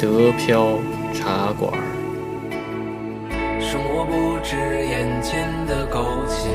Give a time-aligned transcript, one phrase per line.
[0.00, 0.78] 德飘
[1.12, 1.72] 茶馆。
[3.60, 6.48] 生活不止眼前的苟且，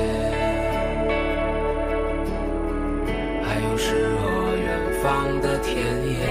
[3.43, 5.75] 还有诗和远方的田
[6.09, 6.25] 野。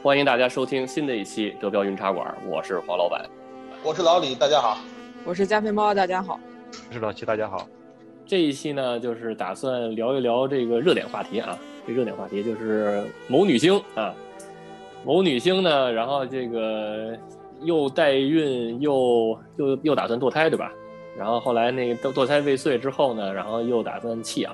[0.00, 3.26] 欢迎大家收听新的一期德标云茶馆，我是黄老板，
[3.82, 4.78] 我是老李，大家好，
[5.24, 6.38] 我是加菲猫，大家好，
[6.88, 7.66] 我是老七，大家好。
[8.24, 14.14] 这一期呢，就是打算聊一聊这个热点话题啊，这热点话题就是某女星啊，
[15.04, 17.16] 某女星呢，然后这个
[17.62, 20.72] 又代孕又又又打算堕胎，对吧？
[21.16, 24.52] 然后后来那个堕堕胎未遂之后呢，然后又打算弃养，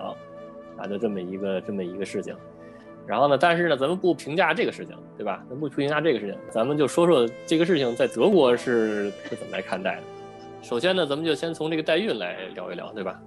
[0.77, 2.37] 啊，就这么一个这么一个事情。
[3.05, 5.45] 然后呢，但是呢，咱们不评价这个事情，对吧？
[5.51, 10.03] 咱不评价这个事情，咱们就说说这个事情在德国是是怎么来看待的。
[10.63, 13.21] 首先呢，咱们就先从这个代孕来聊一聊，对吧？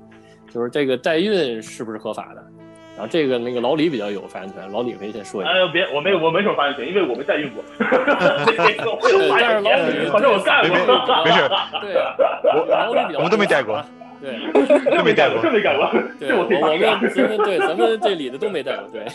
[0.50, 2.42] 就是这个代孕是不是合法的？
[2.97, 5.51] 然后这个那个老李比较有发言权，老李可以先说一下。
[5.51, 7.61] 哎呦，别，我没我没什么发言权，因为我没代孕过。
[7.77, 7.85] 对，
[8.57, 8.65] 但
[9.51, 10.77] 是老李反正我干过。
[11.25, 11.49] 没事，
[11.81, 11.93] 对，
[12.53, 13.83] 我老李比较我们都没带过。
[14.21, 14.39] 对，
[14.97, 15.91] 都没带过，都没带过。
[16.17, 16.79] 对，我我们
[17.13, 18.88] 咱们对咱们这里的都没带过。
[18.91, 19.03] 对，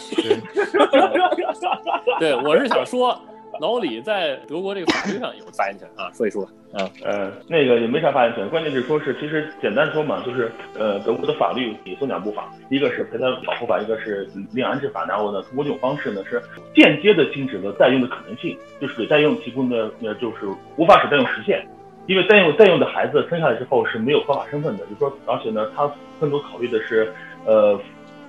[2.20, 3.18] 对，我是想说。
[3.60, 16.40] 老李在德国这个法律上有发言权啊，说一说啊，呃，那个也没啥发言权，关键是说是，其实简单说嘛，就是呃，德国的法律也分两部法，一个是胚胎保护法，一个是领安置法，然后呢，通过这种方式呢，是
[16.74, 21.62] 间接的禁止了代孕的可能性，就是给代孕提供的呃，就是无法使代孕实现，
[22.06, 27.12] 因为代孕代孕的孩子生下来之后是没有合法身份的，就说而且呢，他更多考虑的是
[27.44, 27.78] 呃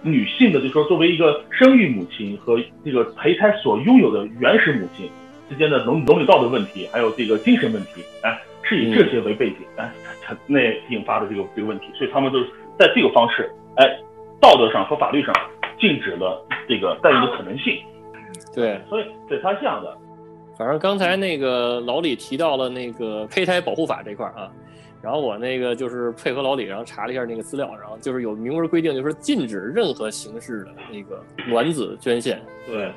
[0.02, 5.09] 女性的，就说作为一个生育母亲和这个胚胎所拥有的原始母亲。
[5.52, 12.39] 之间的伦伦理道德问题，还有这个精神问题，哎，是以这些为背景，哎，才那引发的这个这个问题，所以他们都
[12.80, 13.99] 在这个方式，哎，
[14.39, 15.35] 道德上和法律上
[15.77, 17.77] 禁止了这个代孕的可能性。
[18.56, 19.97] 对，所以对他是这样的。
[20.57, 24.50] 反正刚才那个老李提到了那个胚胎保护法这块啊，
[25.01, 32.41] 然后我那个就是配合老李，然后查了一下那个资料，然后就是有明文规定，就是禁止任何形式的那个卵子捐献。
[32.66, 32.90] 对。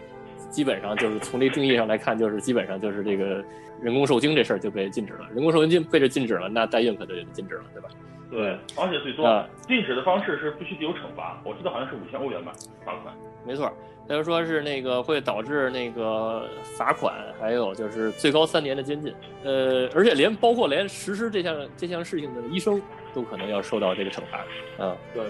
[0.51, 3.45] 基本上就是从这定义上来看，就是基本上就是这个
[3.81, 5.27] 人工受精这事儿就被禁止了。
[5.33, 7.89] 人工受精禁被这禁止了，那代孕可就禁止了，对吧？
[8.31, 12.53] 对，而且最多禁止的方式是必须得有惩罚，我记得好像是五千欧元吧，
[12.85, 13.15] 罚款。
[13.47, 13.71] 没错，
[14.09, 19.15] 他就说是那个会导致那个罚款，还有就是最高三年的监禁。
[19.45, 22.81] 呃，而且连包括连实施这项这项事情的医生
[23.13, 24.45] 都可能要受到这个惩罚。
[24.79, 25.25] 嗯，对，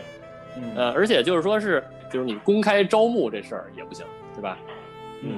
[0.76, 4.56] 呃，而且就是说是就是你公开招募这事儿也不行，对吧？
[5.24, 5.36] 嗯，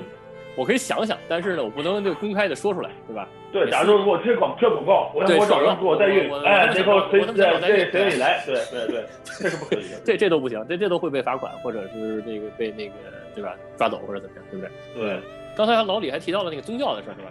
[0.56, 3.28] 我可以想想，但是呢，我不能就公开的说出来，对吧？
[3.52, 12.94] 对，假如说给我贴广贴广告，我让我找人给我代孕，哎，然后谁谁谁你来，对对对，这是不可以的， 这这都不行，这这都会被罚款，或者是那个被那个
[13.34, 15.06] 对吧抓走或者怎么样，对不对？
[15.08, 15.20] 对。
[15.56, 17.30] 刚才老李还提到了那个宗教的事儿，对吧？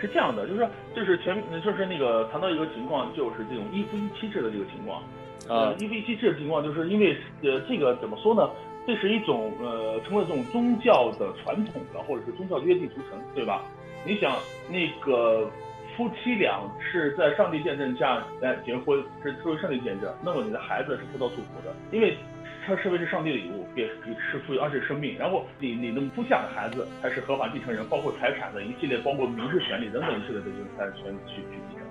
[0.00, 5.02] 是这样的，就是就是前就是那个谈到一个情况，就是这种一夫一妻制的这个情况，
[5.48, 8.48] 啊，一夫一妻制的情况，就是因为呃这个怎么说呢？
[8.88, 13.62] 这是一种呃，成为这种宗教的传统的，或者是宗教约定俗成，对吧？
[14.06, 14.34] 你想，
[14.70, 15.46] 那个
[15.94, 22.16] 夫妻俩是在上帝见证下来结婚，是作为上帝见证，那么你的孩子是受到祝福的，因为
[22.64, 25.18] 他视为是上帝的礼物，也是赋予而且生命。
[25.18, 31.86] 然后你你的夫下的孩子才是合法继承人，包括财产的一系列，包括民事权利等等一系列的这种财产权去去继承。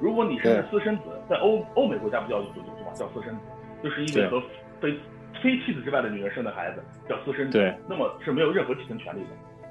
[0.00, 3.40] 如果你是私生子，在欧欧美国家不叫祖宗嘛，叫私生子，
[3.82, 4.40] 就是因为和
[4.80, 4.96] 非。
[5.42, 9.28] 非妻子之外的女人生的孩子叫私生子，那么是没有任何继承权利的，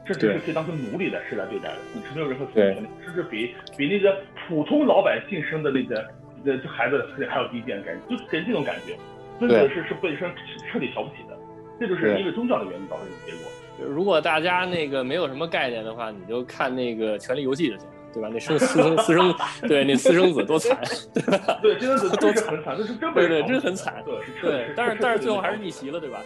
[0.08, 4.18] 甚至是可以当成奴隶的是来对待的，你是没有任何继承权利，甚至比比那个
[4.48, 6.08] 普通老百姓生的那个
[6.44, 8.96] 那孩子还要低贱的感觉，就给人这种感觉，
[9.40, 10.30] 真的是是被生
[10.72, 11.38] 彻底瞧不起的，
[11.80, 13.52] 这就是因为宗教的原因导致的结果。
[13.90, 17.88] 如果大家那个没有什么概念的话，你就看那个《权力游戏》就行。
[18.16, 18.30] 对吧？
[18.34, 19.36] 那生私生私生，
[19.68, 20.78] 对那私生子多惨，
[21.14, 21.60] 对吧？
[21.62, 24.02] 对，私生子多惨，惨，这是真对对，真很惨。
[24.06, 26.20] 对，对，但是但是最后还是逆袭了，对吧？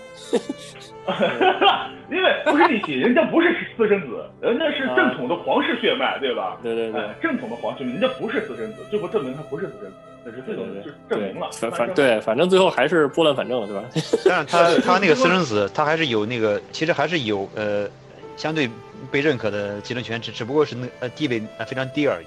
[2.12, 6.58] 因为不是逆袭，人家不是私生子，人家是正统的皇室血脉，对吧？
[6.62, 9.94] 对对对，正统的皇室，人家不是私生子，最后证明他不是私生子，
[10.24, 11.50] 那是这种就证明了。
[11.52, 13.84] 反反对，反正最后还是拨乱反正了，对吧？
[14.26, 17.88] 但是他他那个私生子，他还是有那个，其实还是有呃，
[18.40, 18.68] 相对。
[19.10, 22.26] 被认可的继承权只只不过是那呃地位呃非常低而已。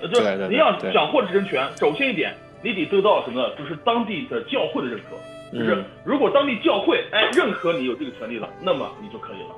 [0.00, 3.54] 呃，就是你要想获得继承权，首先一点，你得得到什么？
[3.58, 5.16] 就是当地的教会的认可。
[5.52, 9.54] 就是如果当地教会哎认可你有这个权利了，那么你就可以了。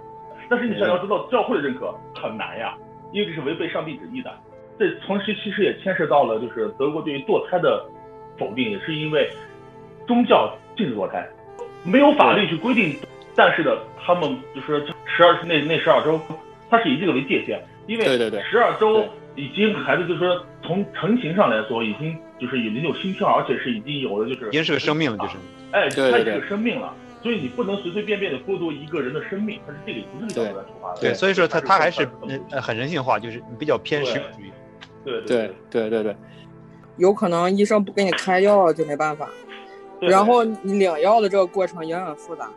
[0.51, 2.75] 但是你想要得到教会的认可很难呀，
[3.13, 4.31] 因为这是违背上帝旨意的。
[4.81, 7.87] 这同时其实也牵涉到了就是德国对于堕胎的
[8.37, 9.31] 否定，也是因为
[10.09, 11.25] 宗教禁止堕胎，
[11.85, 12.97] 没有法律去规定
[13.35, 13.71] 但是呢，
[14.05, 16.21] 他们就是十二那那十二周，
[16.71, 18.43] 它是以这个为界限，因为对对对。
[18.43, 25.35] 十二周已经孩子就是说从成型上来说，已经就是已经有心跳，而且是已经有了就是已经是个生命了，就是。
[25.73, 31.01] 哎，对对对它是个生命了，所以你不能随随便便的剥夺一个人的生命，它是这个不是这个角度来出发的。
[31.01, 34.53] 对，所以说他他还是呃呃很人性化，就是比较偏实用主义。
[35.05, 36.17] 对对对对对，
[36.99, 39.29] 有可能医生不给你开药就没办法，
[39.99, 42.49] 对然后你领药的这个过程也很复杂，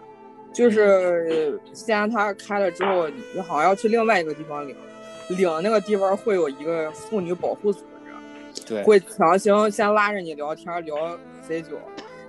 [0.55, 4.73] 就是既然他开了之后，你好像要去另外一个地方领，
[5.27, 7.81] 领那个地方会有一个妇女保护组
[8.53, 10.95] 织，对，会强行先拉着你聊天聊
[11.45, 11.77] 贼久，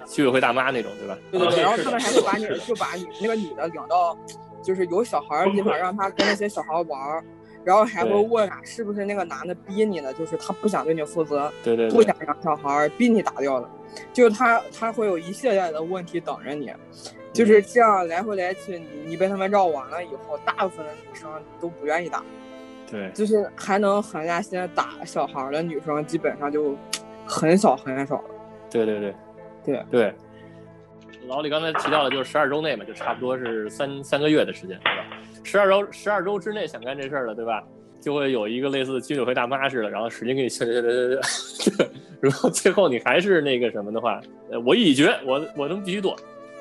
[0.06, 1.16] 居委会大妈那种，对吧？
[1.30, 4.18] 对对对，然后他们还会把你就把你那个女的领到，
[4.60, 7.22] 就是有小孩儿的地方，让她跟那些小孩玩儿，
[7.64, 13.70] 然后还会问啊是不是那个男的逼你的，就是他不想对你负责，对对对不想让小孩儿逼你打掉了，
[14.12, 16.72] 就是他他会有一系列的问题等着你，
[17.36, 21.30] 就是这样来回来去，你你被他们绕完了以后，大部分的女生
[21.60, 22.22] 都不愿意打，
[22.90, 26.76] 对就是还能狠下心打小孩儿的女生，基本上就
[27.26, 28.30] 很少很少了。
[28.70, 29.14] 对对对
[29.64, 30.14] 对对。
[31.28, 35.04] 老李刚才提到的，就是十二周内嘛，就差不多是三三个月的时间，对吧？
[35.42, 37.62] 十二周十二周之内想干这事儿了，对吧？
[38.00, 41.88] 就会有一个类似居委会大妈似的，然后使劲给你劝劝劝劝劝，
[42.22, 46.16] 如果最后你还是那个什么的话，呃，我一决，我我他妈必须剁。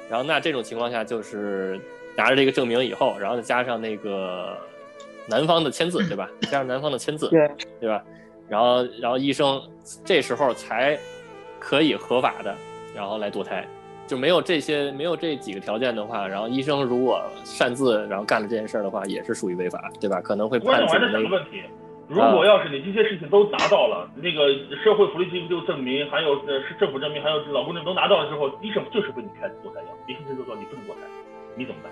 [0.09, 1.79] 然后那这种情况下，就是
[2.15, 4.57] 拿着这个证明以后，然后再加上那个
[5.27, 6.29] 男方的签字，对吧？
[6.43, 7.49] 加上男方的签字，对
[7.79, 8.03] 对吧？
[8.47, 9.61] 然后然后医生
[10.03, 10.97] 这时候才
[11.59, 12.55] 可以合法的，
[12.95, 13.67] 然后来堕胎。
[14.07, 20.21] 就没有这些没有这几个条件的话，然后医生如果擅自然后干了这件事儿的话，也是属于违法，对吧？
[20.21, 21.63] 可能会判处那个在想个问题，
[22.07, 24.47] 如果要是你这些事情都达到了，那个
[24.83, 31.07] 社会福利机构证明，还有呃是政府证明，还有老公证都拿到了之后，医生就是给你开堕胎药，医生就说你不能堕胎，
[31.55, 31.91] 你怎么办？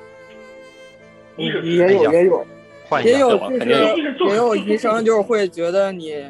[1.36, 2.46] 医生也有也有
[3.04, 3.66] 也有就是
[4.30, 6.24] 也有 医生就是会觉得你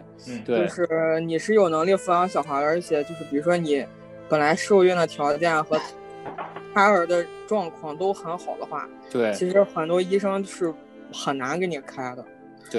[0.45, 3.85] 就是你是有能力抚养小孩，而且就是比如说你
[4.29, 5.77] 本来受孕的条件和
[6.73, 10.73] 胎儿的状况都很好的话，对其实很多医生是
[11.11, 12.23] 很难给你开的。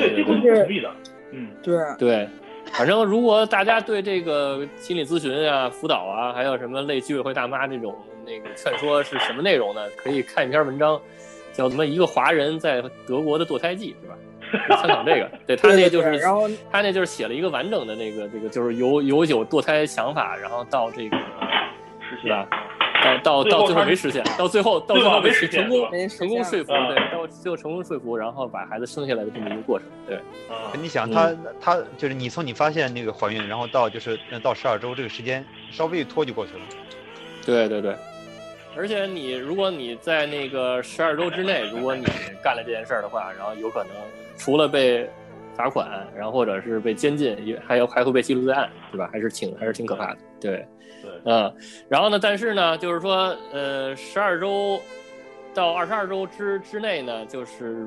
[0.00, 0.90] 对，这对对个是同意的，
[1.32, 2.28] 嗯，对，对，
[2.72, 7.96] 反正如果大家对这个心理咨询啊、辅导啊，还有什么类居委会大妈这种
[8.26, 9.80] 那个劝说是什么内容呢？
[9.96, 11.00] 可以看一篇文章，
[11.52, 14.14] 叫什么“一个华人在德国的堕胎记”，是吧？
[14.80, 21.16] 参考这个，对他那就是对然后他那就是写了一个完整的那个这个就是由由有堕胎想法，然后到这个
[22.22, 22.48] 是吧？
[23.22, 30.16] 到到最后到最后没实现，到最后 到最后没实现成功没成功说服，嗯对，到最后成功说服，然后把孩子生下来的这么一个过程，对，
[30.48, 36.60] 啊，你想嗯他他就是你从你发现那个怀孕，然后到就是呃到十二周这个时间稍微一拖就过去了。
[37.44, 37.94] 对对对。
[38.76, 42.04] 而且你如果你在那个十二周之内，如果你
[42.42, 43.92] 干了这件事儿的话，然后有可能
[44.36, 45.08] 除了被
[45.56, 49.08] 罚款，然后或者是被监禁，也还有还会被记录在案，对吧？
[49.12, 50.66] 还是挺还是挺可怕的，对。
[51.02, 51.54] 对，嗯，
[51.86, 54.80] 然后呢，但是呢，就是说，呃，十二周
[55.52, 57.86] 到二十二周之之内呢，就是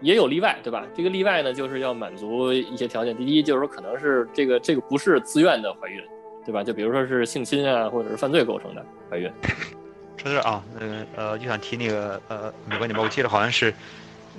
[0.00, 0.84] 也有例外，对吧？
[0.92, 3.16] 这个例外呢，就是要满足一些条件。
[3.16, 6.02] 第一，就是说可能是这个这个不是自愿的怀孕，
[6.44, 6.64] 对吧？
[6.64, 9.30] 就比如说是性侵啊，或者是犯罪构成的怀孕。
[10.18, 13.72] 说到这儿啊，呃呃，就想提那个呃美国那边，我记得好像是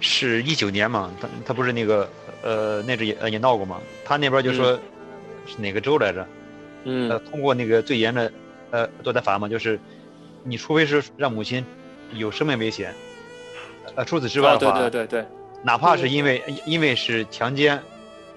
[0.01, 2.09] 是一九年嘛，他他不是那个
[2.41, 4.77] 呃那阵也呃也闹过嘛，他那边就说
[5.45, 6.27] 是哪个州来着？
[6.85, 8.31] 呃，嗯，通过那个最严的
[8.71, 9.79] 呃堕胎法嘛，就是
[10.43, 11.65] 你除非是让母亲
[12.13, 12.93] 有生命危险，
[13.95, 15.25] 呃，除此之外啊，的话，对对对对，
[15.63, 17.81] 哪怕是因为因为是强奸，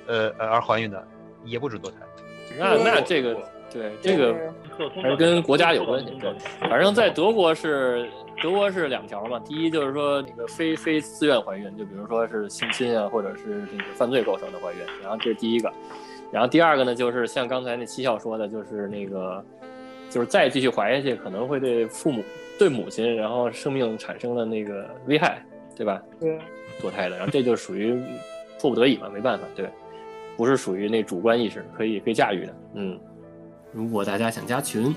[0.06, 1.06] 呃呃而怀孕的，
[1.44, 1.96] 也不准堕胎。
[2.58, 3.36] 那那这个
[3.72, 4.34] 对这个
[5.02, 6.10] 还是跟国家有关系。
[6.20, 8.08] 对，反正在德国是
[8.40, 15.70] 德国是两条嘛，第一就是说那个非非自愿怀孕，就比如说是性侵啊，或者是这个犯罪构成的怀孕，然后这是第一个。
[16.36, 19.42] 然后第二个呢，就是像刚才那七笑说的，就是那个
[20.10, 22.22] 就是再继续怀下去，可能会对父母、
[22.58, 25.42] 对母亲，然后生命产生的那个危害，
[25.74, 26.02] 对吧？
[26.20, 26.38] 对，
[26.78, 27.98] 堕胎的，然后这就属于
[28.60, 29.66] 迫不得已嘛，没办法，对，
[30.36, 33.00] 不是属于那主观意识可以可以驾驭的，嗯。
[33.72, 34.94] 如果大家想加群，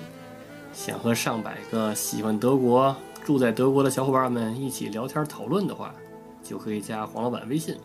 [0.73, 2.93] 想和上百个喜欢德国、
[3.23, 5.95] 住在德国的小伙伴们一起聊天讨论的话，
[6.43, 7.77] 就可以加黄老板微信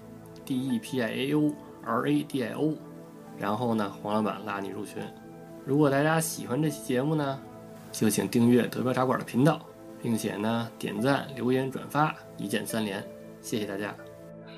[0.44, 1.52] ，d e p i a o
[1.84, 2.74] r a d i o，
[3.38, 5.02] 然后呢，黄老板拉你入群。
[5.64, 7.38] 如果大家喜欢这期节目呢，
[7.90, 9.60] 就请订阅德标茶馆的频道，
[10.02, 13.02] 并且呢点赞、留言、转发，一键三连，
[13.40, 13.94] 谢谢大家。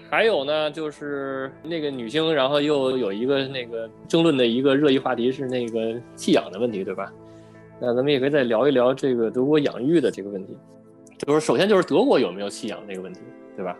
[0.08, 7.12] 还有呢，就是那个女星，然后又有一个那个争论的一个热议话题是那个弃养的问题，对吧？
[7.80, 10.56] 那咱们也可以再聊一聊这个德国养育的这个问题。
[11.18, 13.20] 就是首先就是德国有没有弃养这个问题，
[13.56, 13.76] 对吧？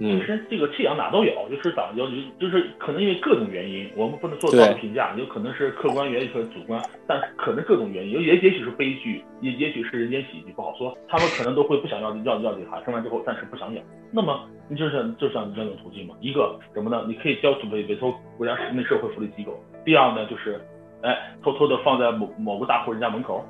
[0.00, 2.06] 嗯其，实这个弃养哪都有，就是党就
[2.38, 10.96] 就是可能因为各种原因，我们不能做对道德评价，有可能是客观原因和主观，但是可能各种原因，也也许是悲剧，也也许是人间喜剧，不好说。
[11.08, 13.84] 他们可能都会不想要要要这个孩子，生完之后暂时不想养。
[14.12, 17.04] 那么你就像就像两种途径嘛，一个什么呢？
[17.08, 19.58] 你可以交委委托国家那社会福利机构。
[19.84, 20.60] 第二呢，就是
[21.02, 23.44] 哎偷偷的放在某某个大户人家门口，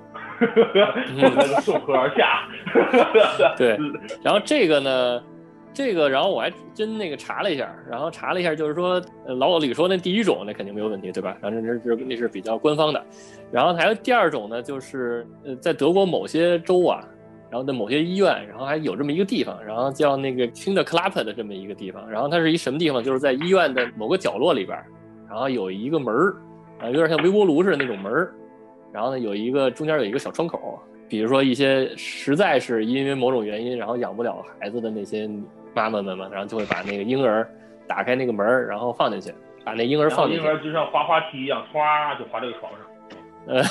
[1.60, 2.48] 送河而下。
[3.58, 3.76] 对
[4.24, 5.22] 然后这个呢，
[5.78, 11.36] 这个然后我还真那个查了一下，然后查了一下，就是说呃老李说那第一种那肯定没有问题，对吧？
[11.40, 13.00] 然后这是那是比较官方的，
[13.52, 17.06] 然后还有第二种呢，就是呃在德国某些州啊。
[17.50, 23.02] 然后在某些医院，然后还有这么一个地方，然后叫那个 Kinder c l a p 的这么一个地方，然后它是一什么地方？
[23.02, 24.78] 就是在医院的某个角落里边，
[25.26, 26.36] 然后有一个门儿，
[26.78, 28.34] 啊，有点像微波炉似的那种门儿，
[28.92, 35.28] 然后呢有一个中间有一个小窗口，比如说一些实在是因为某种原因，然后养不了孩子的那些
[35.74, 37.48] 妈妈们嘛，然后就会把那个婴儿
[37.86, 39.32] 打开那个门儿，然后放进去，
[39.64, 40.44] 把那婴儿放进去。
[40.44, 42.80] 婴儿就像滑滑梯一样，唰就滑这个床上。
[43.46, 43.62] 呃，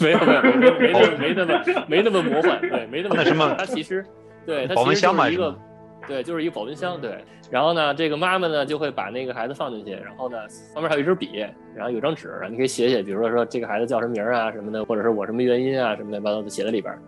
[0.00, 4.04] 没有没有没没没没那么没那么魔幻，对，没那么那什么它其实
[4.46, 5.58] 对它其实就是一个
[6.06, 7.24] 对，就是一个保温箱，对。
[7.50, 10.36] 然后呢，这个妈妈呢就会把那个孩子放进去，然后呢
[10.74, 16.98] 旁边还有一支笔，然后有张纸，你可以写写，比如说说这个孩子叫什么名儿啊什么的，或者是我什么原因啊什么乱七八糟的写在里边儿，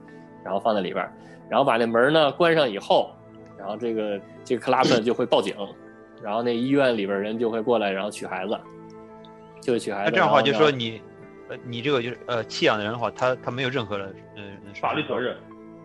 [0.44, 1.12] 然后放在里边儿，
[1.48, 3.10] 然后把那门呢关上以后，
[3.58, 5.54] 然后这个这个克拉夫就会报警，
[6.22, 8.56] 然后那医院里边人就会过来，然后取孩子，
[9.60, 10.10] 就会取孩子。
[10.10, 11.00] 那这样的话，就说你，
[11.48, 14.04] 呃，你这个就是呃弃养的人的话，他他没有任何的
[14.36, 14.42] 呃
[14.80, 15.36] 法律责任，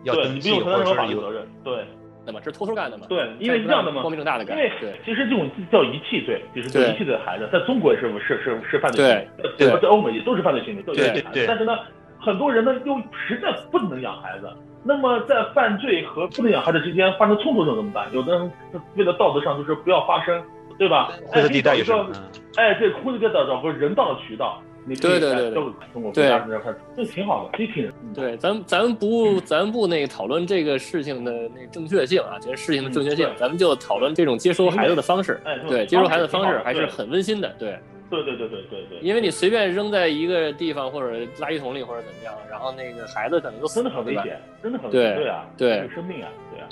[0.04, 1.84] 要登记或者是有法律责任，对
[2.26, 3.06] 那么这是偷偷干的嘛？
[3.08, 4.94] 对，因为是这样的嘛光，明正大的干因为，对。
[5.04, 9.28] 其实这种叫遗弃罪，就是对遗弃的孩子，在中国也是是是是犯罪行为，
[9.58, 11.78] 对在在欧美也都是犯罪行为，对遗弃孩子对但是呢，
[12.18, 14.50] 很多人呢又实在不能养孩子，
[14.82, 18.06] 那么在犯罪和不能养孩子之间发生冲突的时候怎么办？
[18.12, 18.50] 有的人
[18.96, 20.42] 为了道德上就是不要发生，
[20.78, 21.10] 对吧？
[21.26, 22.22] 灰色地带也是，哎可以找一个嗯，
[22.56, 26.46] 哎，对，灰色地带找个人道的渠道，对对对对在都通过国家
[26.96, 35.40] 这挺好的，这挺对，咱们咱们不咱们不那个讨论这个事情的那个正确性啊，这个事情的正确性咱们就讨论这种接收孩子的方式。
[35.68, 37.48] 对，接收孩子的方式还是很温馨的。
[37.58, 37.78] 对，
[38.10, 44.14] 对对对对对对对，因为你随便扔在一个地方或者垃圾桶里或者怎么样，然后那个孩子可能就真的很危？
[44.16, 46.68] 险，真的很危对啊，对有生命啊，对啊。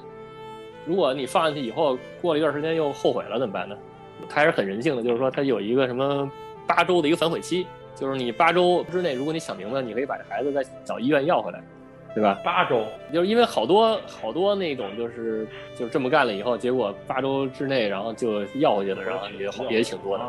[0.85, 3.77] 如果你放进去以后，过了一段时间又后悔了怎么办呢？
[4.29, 6.31] 它还是很人性的，就是说它有一个什么
[6.67, 11.63] 八周的一个反悔期，就是你八周之内，如果你想明白，你可以把这孩子再找医院要回来，
[12.15, 12.41] 对吧？
[12.45, 15.47] 八周，就是因为好多好多那种就是
[15.77, 20.25] 就是这么干了以后，结果八周之内然后就要回去了，然后也也挺多的。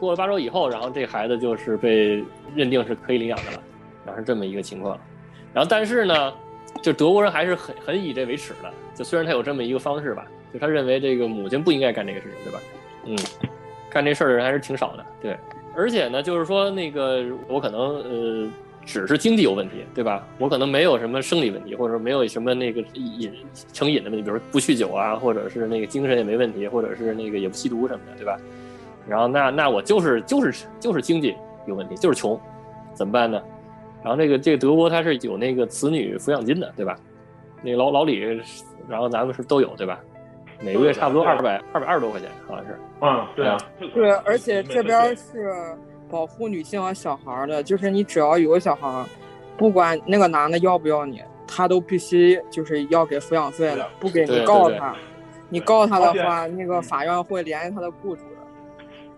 [0.00, 2.24] 过了八周以后，然后这孩子就是被
[2.56, 3.62] 认定是可以领养的了，
[4.04, 4.98] 然后是这么一个情况。
[5.54, 6.34] 然后但是呢，
[6.82, 12.58] 就德国人还是很很以这为耻的，就虽然他有这么一个方式吧，就他认为这个母亲不应该干这个事情，对吧？
[13.04, 13.16] 嗯，
[13.88, 15.36] 干这事儿的人还是挺少的，对。
[15.76, 18.50] 而且呢，就是说那个我可能呃
[18.84, 20.26] 只是经济有问题，对吧？
[20.38, 23.32] 我可能没有什么生理问题，或者说没有什么那个瘾
[23.72, 28.38] 成瘾的问题，比如不酗酒啊，或者是那个精神也没问题，或者是那个也不吸毒什么的，对吧？
[29.08, 31.34] 然后那那我就是就是就是经济
[31.66, 32.38] 有问题，就是穷，
[32.94, 33.40] 怎么办呢？
[34.02, 36.98] 然后这个这个德国它是有那个子女抚养金的，对吧？
[37.62, 38.18] 那老老李，
[38.88, 40.00] 然后咱们是都有，对吧？
[40.62, 42.78] 每个月差不多二百二百二十多块钱，好像是。
[43.00, 43.58] 嗯，对啊，
[43.92, 45.52] 对，而且这边是
[46.08, 49.04] 保护女性和小孩的，就是你只要有个小孩，
[49.56, 54.94] 不管那个男的要不要你，他都必须就是要给抚养费的，不给你告他，
[55.48, 58.28] 你告他的话，那个法院会联系他的雇主的。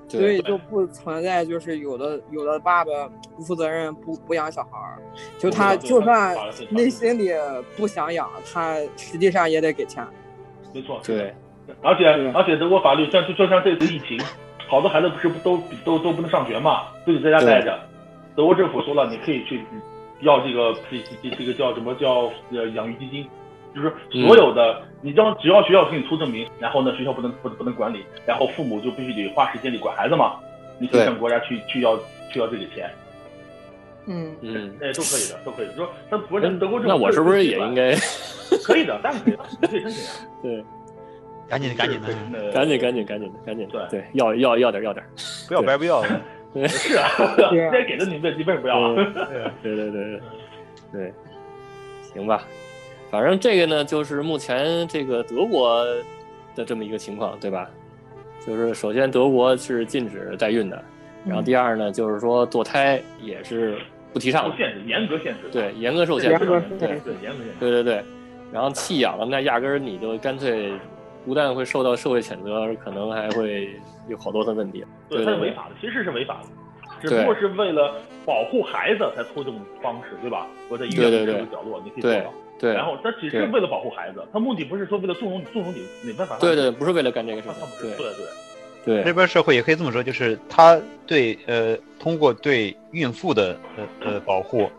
[0.07, 2.91] 所以就不存在就是有的有的爸爸
[3.35, 4.99] 不负责任不不养小孩儿，
[5.39, 6.37] 就他就算
[6.71, 7.33] 内心里
[7.77, 10.07] 不想养，他实际上也得给钱。
[10.75, 11.33] 没错，对。
[11.81, 14.21] 而且而且德国法律像就就像这次疫情，
[14.69, 17.79] 好多孩子不是不都都都不能上学嘛，都得在家待着。
[18.37, 19.63] 德国政府说了，你可以去
[20.21, 23.27] 要这个这这这个叫什么叫呃养育基金，
[23.75, 30.35] 就是所有的、你只要只要学校给你出证明，然后呢学校不能不不能管理，然后父母就必须得花时间里管孩子嘛，
[30.79, 31.97] 你可以向国家去去要
[32.31, 32.91] 去要这个钱，
[34.07, 35.73] 嗯，嗯，哎都可以的都可以的。
[35.77, 37.97] 说那不是德国政府那我是不是也应该？
[38.63, 38.99] 可以的？
[39.03, 40.29] 当然可以的，你可以申请啊。
[40.43, 40.65] 对，
[41.49, 42.01] 赶紧的赶紧
[42.33, 45.05] 的，赶紧赶紧赶紧的赶紧对对，要要要点要点。
[45.49, 46.21] 不要白不要的。
[46.69, 48.95] 是啊，对啊该给的你们你为什么不要啊？
[49.61, 50.21] 对 对对对
[50.93, 51.13] 对，
[52.13, 52.47] 行吧，
[53.11, 55.85] 反正这个呢，就是目前这个德国
[56.55, 57.69] 的这么一个情况，对吧？
[58.47, 60.81] 就是首先德国是禁止代孕的，
[61.27, 63.77] 然后第二呢，就是说堕胎也是
[64.13, 65.49] 不提倡的，限制，严格限制。
[65.51, 67.55] 对，严格受限制对限制对，严格限制。
[67.59, 68.05] 对对对。
[68.53, 70.73] 然后弃养了，那压根儿你就干脆
[71.25, 73.71] 不但会受到社会谴责，可能还会
[74.09, 74.85] 有好多的问题。
[75.09, 80.47] 对，对对它是违法的，其实是违法的，只不过是为了保护孩子才出这种方式，对吧？
[80.69, 82.33] 我在医院里对对对这个角落，你可以做到。
[82.57, 86.39] 对然后，他只是为了保护孩子，他目的不是说为了纵容纵容你，没办法。
[86.39, 87.77] 对对，不是为了干这个事情他他不。
[87.77, 88.27] 是，对对对。
[88.85, 94.71] 对这边社会也可以这么说，就是他对呃通过对孕妇的呃呃保护，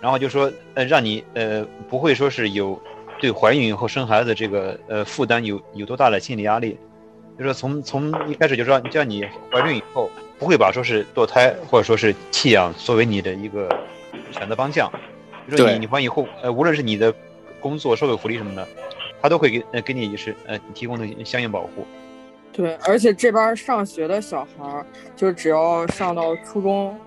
[0.00, 2.80] 然后就说呃让你呃不会说是有
[3.22, 6.76] 对怀孕以后生孩子这个呃负担有有多大的心理压力，
[7.38, 10.10] 就说从从一开始就说叫你怀孕以后
[10.40, 13.68] 不会把说是堕胎或者说是弃养作为你的一个
[14.32, 14.90] 选择方向，
[15.48, 17.14] 就说你你怀孕以后呃无论是你的
[17.60, 18.66] 工作社会福利什么的，
[19.20, 21.86] 他都会给呃给你就是呃提供的相应保护。
[22.52, 26.98] 对，而且这边上学的小孩儿，就只要上到初中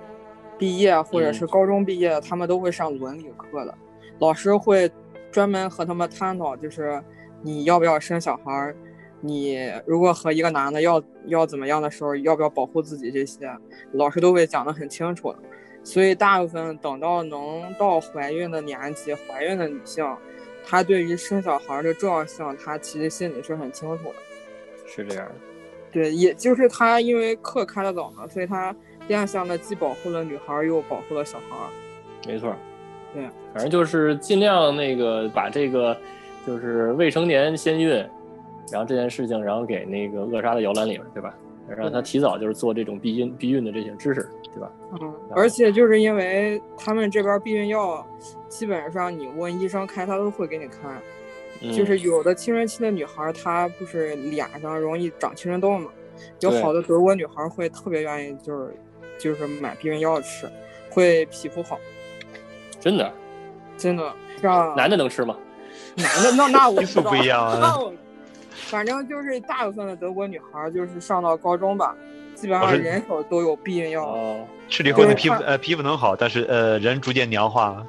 [0.57, 3.75] 毕业或者是高中毕业，他们都会上伦理课的，
[4.19, 4.89] 老师会
[5.35, 7.03] 专门和他们探讨，就是
[7.41, 8.73] 你要不要生小孩儿，
[9.19, 13.53] 你如果和一个男的要要怎么样的时候，要不要保护自己这些，
[13.91, 15.39] 老师都会讲得很清楚的。
[15.83, 20.07] 所以大部分等到能到怀孕的年纪，怀孕的女性，
[20.65, 24.15] 她对于生小孩儿的重要性，她其实心里是很清楚的。
[24.87, 25.35] 是这样的。
[25.91, 28.73] 对，也就是她因为课开的早嘛，所以她
[29.05, 31.67] 变相的既保护了女孩儿，又保护了小孩儿。
[32.25, 32.55] 没错，
[33.15, 35.97] 对，反正就是尽量那个把这个
[36.45, 37.89] 就是未成年先孕，
[38.71, 41.33] 然后这件事情，然后给那个扼杀在摇篮里边，对吧？
[41.67, 44.71] 让他提早就是做这种避孕避孕的这些知识，对吧？
[45.01, 48.05] 嗯，而且就是因为他们这边避孕药，
[48.47, 50.77] 基本上你问医生开，他都会给你开。
[51.61, 55.89] 嗯、就是有的青春期的女孩儿，她不是脸上容易长青春痘嘛，
[56.41, 58.75] 有好多德国女孩儿会特别愿意就是
[59.17, 60.47] 就是买避孕药吃，
[60.91, 61.79] 会皮肤好。
[62.85, 63.11] 真的，
[63.79, 65.35] 真的，像男的能吃吗？
[65.95, 67.57] 男的那那我激 素不一样啊。
[67.59, 67.91] 那我
[68.53, 71.95] 反正就是大部分的德国女孩，就是上到高中吧，
[72.35, 74.05] 基本上人手都有避孕药。
[74.05, 77.83] 哦， 吃了以后，你皮肤呃皮肤能好，但是呃人逐渐娘化。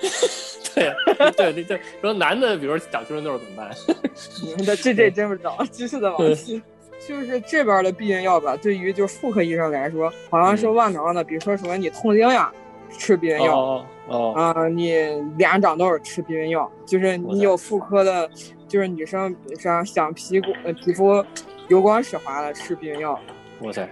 [0.74, 0.90] 对
[1.36, 3.70] 对对对，说男的，比如说长青春痘怎么办？
[4.64, 6.62] 这这这真不知道，知识的盲区。
[7.06, 11.22] 就是这边的避孕药吧，对于就妇科医生来说，好像是万能的。
[11.22, 12.50] 比如说什么你痛经呀，
[12.98, 13.58] 吃避孕药。
[13.58, 14.32] 哦哦。
[14.34, 14.92] 啊，你
[15.36, 18.28] 脸长痘吃避孕药，就是你有妇科的，
[18.66, 21.24] 就是女生像想皮肤呃皮肤
[21.68, 23.18] 油光水滑的吃避孕药。
[23.60, 23.88] 哇塞。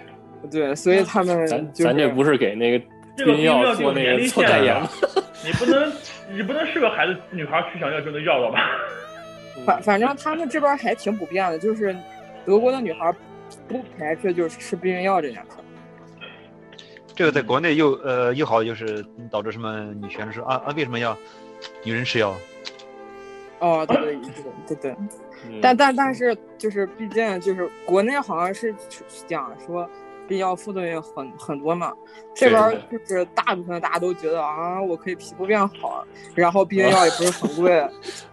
[0.51, 2.85] 对，所以他们咱就是咱这不是给那个
[3.17, 4.89] 这个避孕药做那个做代言吗？
[5.45, 5.93] 你不能，
[6.33, 8.59] 你不能是个孩子女孩吃想要就能要到吧？
[9.65, 11.95] 反反正他们这边还挺普遍的，就是
[12.45, 13.15] 德国的女孩
[13.69, 15.49] 不排斥就是吃避孕药这件事。
[17.15, 21.17] 这个在国内又呃又好，就是导致什么女权说啊啊为什么要
[21.85, 22.35] 女人吃药？
[23.59, 24.17] 哦，对对
[24.67, 24.97] 对对
[25.61, 28.75] 但但但是就是毕竟就是国内好像是
[29.27, 29.89] 讲说。
[30.29, 31.93] 避孕药副作用很很多嘛，
[32.33, 37.73] 这边就是大部分大家都觉得啊，我可以皮肤变好，然后避孕药也不是很贵，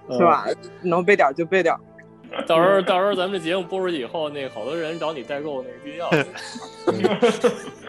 [0.08, 0.46] 嗯、 是吧？
[0.84, 1.76] 能备点就备点。
[2.48, 6.10] 到时候到时候咱们这节目播出去以后，那个好多人找你代购那个避孕药。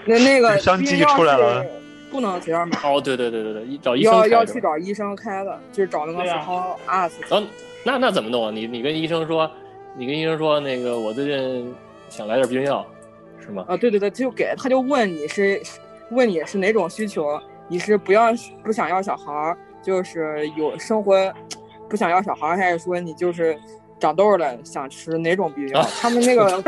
[0.07, 1.65] 那那个 商机出来了，
[2.11, 2.79] 不能随便买。
[2.85, 7.13] 哦，对对对对对，找医生要要去找医生开的，就是找那个符号 us。
[7.31, 7.43] 哦，
[7.85, 8.51] 那那怎么弄啊？
[8.53, 9.51] 你你跟医生说，
[9.97, 11.75] 你跟医生说，那个我最近
[12.09, 12.85] 想来点避孕药。
[13.41, 13.65] 是吗？
[13.69, 15.61] 啊，对对对，就给他就问你是
[16.11, 21.33] 问你是哪种需求，你是不要不想要小孩儿，就是有生活
[21.89, 23.59] 不想要小孩儿，还是说你就是
[24.01, 25.83] 长痘了想吃哪种避孕药？
[26.01, 26.63] 他们那个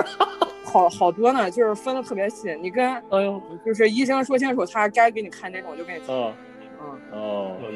[0.63, 6.13] 好好多呢，就是分的特别细，你跟哎呦，就是医生说清楚他该给你开哪种就给你开。
[6.15, 6.33] 嗯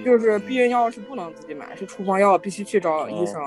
[0.05, 3.40] 就是避孕药是不能自己买，是处方药必须去找医生，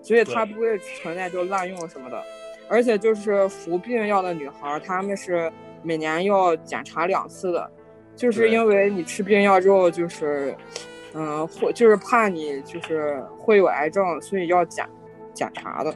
[0.00, 2.22] 所以它不会存在就滥用什么的。
[2.68, 5.50] 而且就是服避孕药的女孩，她们是
[5.82, 7.68] 每年要检查两次的，
[8.14, 10.54] 就是因为你吃避孕药之后，就是，
[11.14, 14.86] 嗯，会就是怕你就是会有癌症，所以要检
[15.32, 15.94] 检查的。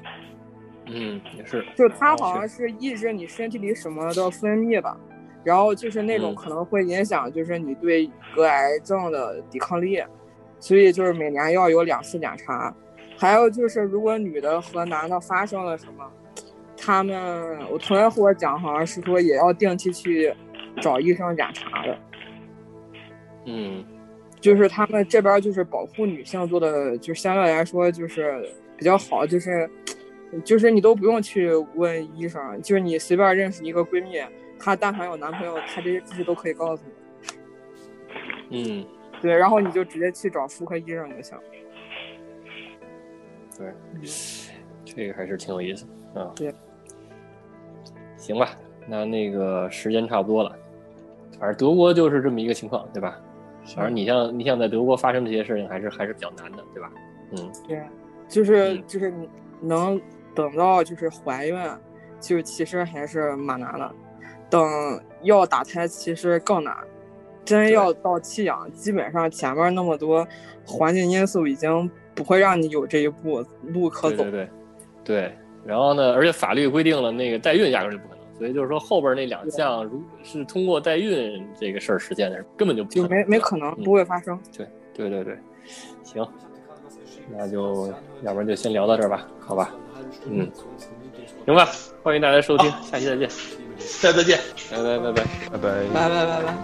[0.87, 1.65] 嗯，也是。
[1.75, 4.97] 就它好像是抑制你身体里什么的分泌吧，
[5.45, 10.03] 然后就是那种可能会影响就是你对得癌症的抵抗力，
[10.59, 12.75] 所以就是每年要有两次检查。
[13.17, 16.11] 还有就是如果女的和男的发生了什么。
[16.79, 20.33] 他们，我同学和我讲，好像是说也要定期去
[20.79, 21.99] 找医生检查的。
[23.47, 23.83] 嗯，
[24.41, 29.69] 就是他们这边就是保护女性做的，就相对来说就是比较好，就是
[30.45, 34.19] 就是你都不用去问医生，就是你随便认识一个闺蜜，
[34.59, 36.83] 她但凡有男朋友，她这些知识都可以告诉
[38.51, 38.81] 你。
[38.81, 38.87] 嗯，
[39.21, 41.39] 对，然后你就直接去找妇科医生就行。
[43.59, 43.73] 对，
[44.85, 46.31] 这个还是挺有意思啊。
[46.37, 46.55] 对，
[48.17, 48.51] 行吧，
[48.87, 50.57] 那那个时间差不多了，
[51.39, 53.19] 反正德国就是这么一个情况，对吧？
[53.75, 56.93] 反正你像你像在德国发生这些事情，还是还是比较难的，对吧？
[57.33, 57.83] 嗯，对，
[58.29, 59.13] 就是嗯就是
[59.61, 60.01] 能
[60.35, 61.57] 等到就是怀孕，
[62.21, 63.91] 就其实还是蛮难的。
[64.49, 64.63] 等
[65.23, 66.77] 要打胎，其实更难。
[67.45, 70.27] 真要到弃养，基本上前面那么多
[70.65, 74.25] 环境因素已经不会让你有这一步路可走。
[74.25, 74.49] 对对对
[75.05, 75.33] 对。
[75.65, 84.39] 然后呢，而且法律规定了那个代孕压根儿就不可能，所以就是说后边那两项，如是通过代孕这个事儿实现的，根本就不就没没可能，嗯不会发生。
[84.57, 85.39] 对对对对，
[86.05, 86.25] 行，
[87.31, 89.71] 那就要不然就先聊到这儿吧，好吧？
[90.27, 90.51] 嗯，
[91.45, 91.69] 行吧，
[92.03, 93.29] 欢迎大家收听，下期再见，
[94.01, 94.41] 再再见。
[94.71, 95.25] 拜拜拜拜。
[95.53, 95.85] 拜拜。
[95.93, 96.55] 拜拜拜拜。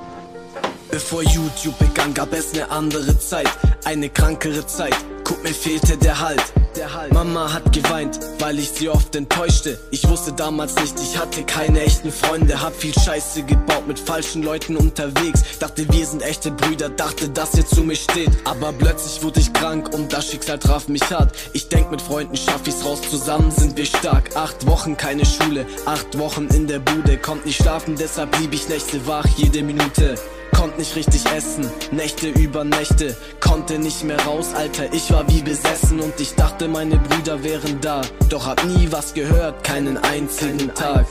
[0.91, 3.49] Bevor YouTube begann, gab es ne andere Zeit,
[3.85, 4.95] eine krankere Zeit.
[5.33, 6.43] Guck, mir fehlte der Halt.
[6.77, 7.13] Der halt.
[7.15, 9.79] Mama hat geweint, weil ich sie oft enttäuschte.
[9.91, 12.61] Ich wusste damals nicht, ich hatte keine echten Freunde.
[12.61, 15.43] Hab viel Scheiße gebaut, mit falschen Leuten unterwegs.
[15.59, 18.31] Dachte, wir sind echte Brüder, dachte, dass ihr zu mir steht.
[18.45, 21.35] Aber plötzlich wurde ich krank und das Schicksal traf mich hart.
[21.55, 24.37] Ich denk, mit Freunden schaff ich's raus, zusammen sind wir stark.
[24.37, 27.17] Acht Wochen keine Schule, acht Wochen in der Bude.
[27.17, 30.15] Kommt nicht schlafen, deshalb blieb ich Nächte wach, jede Minute.
[30.63, 35.43] Konnt nicht richtig essen, Nächte über Nächte, konnte nicht mehr raus, Alter, ich war wie
[35.43, 38.03] besessen und ich dachte, meine Brüder wären da.
[38.29, 41.07] Doch hab nie was gehört, keinen einzigen Tag.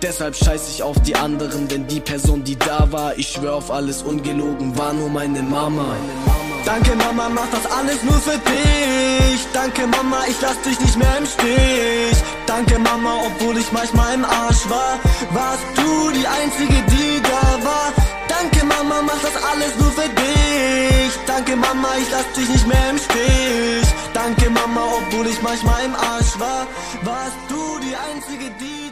[0.00, 3.70] Deshalb scheiß ich auf die anderen, denn die Person, die da war, ich schwör auf
[3.70, 5.94] alles ungelogen, war nur meine Mama.
[6.64, 9.46] Danke Mama, mach das alles nur für dich.
[9.52, 12.16] Danke Mama, ich lass dich nicht mehr im Stich.
[12.46, 14.98] Danke Mama, obwohl ich manchmal im Arsch war,
[15.34, 18.09] warst du die einzige, die da war.
[18.40, 21.12] Danke Mama, mach das alles nur für dich.
[21.26, 23.86] Danke Mama, ich lass dich nicht mehr im Stich.
[24.14, 26.66] Danke Mama, obwohl ich manchmal im Arsch war,
[27.02, 28.89] warst du die einzige, die.